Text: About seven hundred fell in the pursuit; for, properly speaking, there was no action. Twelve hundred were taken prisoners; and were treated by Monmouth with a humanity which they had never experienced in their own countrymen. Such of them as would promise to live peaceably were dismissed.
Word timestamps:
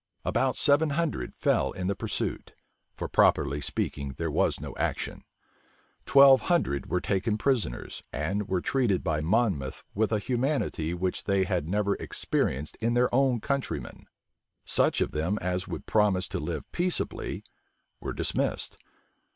About 0.25 0.55
seven 0.55 0.89
hundred 0.97 1.35
fell 1.35 1.73
in 1.73 1.85
the 1.85 1.95
pursuit; 1.95 2.55
for, 2.91 3.07
properly 3.07 3.61
speaking, 3.61 4.13
there 4.17 4.31
was 4.31 4.59
no 4.59 4.73
action. 4.75 5.23
Twelve 6.07 6.41
hundred 6.49 6.87
were 6.89 6.99
taken 6.99 7.37
prisoners; 7.37 8.01
and 8.11 8.47
were 8.47 8.61
treated 8.61 9.03
by 9.03 9.21
Monmouth 9.21 9.83
with 9.93 10.11
a 10.11 10.17
humanity 10.17 10.95
which 10.95 11.25
they 11.25 11.43
had 11.43 11.69
never 11.69 11.93
experienced 11.97 12.77
in 12.77 12.95
their 12.95 13.13
own 13.13 13.39
countrymen. 13.41 14.07
Such 14.65 15.01
of 15.01 15.11
them 15.11 15.37
as 15.39 15.67
would 15.67 15.85
promise 15.85 16.27
to 16.29 16.39
live 16.39 16.63
peaceably 16.71 17.43
were 17.99 18.11
dismissed. 18.13 18.77